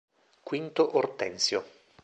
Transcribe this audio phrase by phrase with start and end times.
[0.49, 1.59] Quinto Ortensio